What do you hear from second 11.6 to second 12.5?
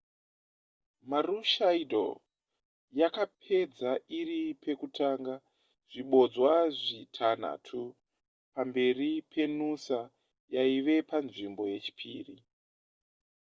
yechipiri